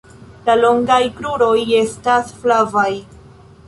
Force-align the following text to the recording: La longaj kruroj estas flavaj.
La 0.47 0.55
longaj 0.61 0.97
kruroj 1.19 1.53
estas 1.83 2.35
flavaj. 2.43 2.91